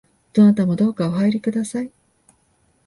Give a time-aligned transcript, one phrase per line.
[0.33, 1.91] どなたもどうかお入りください